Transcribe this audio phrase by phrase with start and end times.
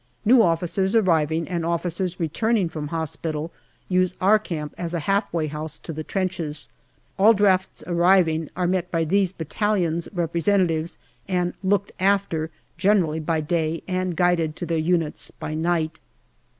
[0.25, 3.51] New officers arriving and officers returning from hospital
[3.87, 6.67] use our camp as a half way house to the trenches.
[7.19, 12.49] All drafts arriving are met by these battalions' representatives and" looked after"
[12.87, 15.99] generally by day and guided to their units by night.